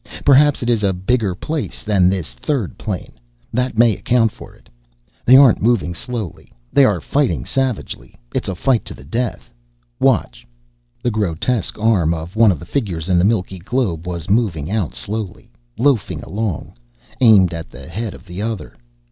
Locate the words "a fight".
8.49-8.83